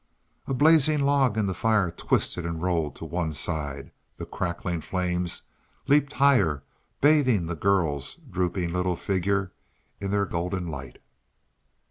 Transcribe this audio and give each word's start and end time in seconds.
A 0.47 0.55
blazing 0.55 1.01
log 1.01 1.37
in 1.37 1.45
the 1.45 1.53
fire 1.53 1.91
twisted 1.91 2.43
and 2.43 2.59
rolled 2.63 2.95
to 2.95 3.05
one 3.05 3.31
side; 3.33 3.91
the 4.17 4.25
crackling 4.25 4.81
flames 4.81 5.43
leaped 5.85 6.13
higher, 6.13 6.63
bathing 7.01 7.45
the 7.45 7.53
girl's 7.53 8.15
drooping 8.15 8.73
little 8.73 8.95
figure 8.95 9.51
in 9.99 10.09
their 10.09 10.25
golden 10.25 10.65
light. 10.65 10.97